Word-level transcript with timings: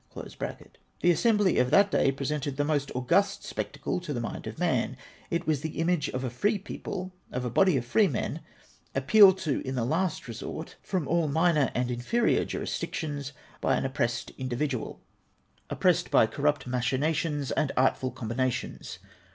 The 0.15 1.11
assembly 1.11 1.59
of 1.59 1.69
that 1.69 1.91
day 1.91 2.11
presented 2.11 2.57
the 2.57 2.63
most 2.63 2.91
august 2.95 3.43
spectacle 3.43 3.99
to 3.99 4.13
the 4.15 4.19
mind 4.19 4.47
of 4.47 4.57
man— 4.57 4.97
it 5.29 5.45
was 5.45 5.61
the 5.61 5.79
image 5.79 6.09
of 6.09 6.23
a 6.23 6.29
free 6.31 6.57
people— 6.57 7.13
of 7.31 7.45
a 7.45 7.51
body 7.51 7.77
of 7.77 7.85
free 7.85 8.07
men, 8.07 8.39
appealed 8.95 9.37
to 9.41 9.61
in 9.61 9.75
the 9.75 9.85
last 9.85 10.27
resort, 10.27 10.75
from 10.81 11.07
all 11.07 11.27
minor 11.27 11.69
and 11.75 11.91
inferior 11.91 12.43
jurisdictions, 12.45 13.31
by 13.61 13.75
an 13.77 13.85
oppressed 13.85 14.31
individual— 14.39 14.99
oppressed 15.69 16.09
by 16.09 16.25
cor 16.25 16.45
446 16.45 16.63
APPENDIX 16.63 16.87
XI. 16.87 16.95
nipt 16.95 16.99
machinations 17.45 17.51
and 17.51 17.71
artful 17.77 18.09
combinations. 18.09 18.97